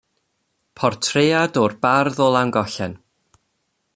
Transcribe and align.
Portread 0.83 1.59
o'r 1.65 1.77
bardd 1.85 2.23
o 2.27 2.31
Langollen. 2.37 2.97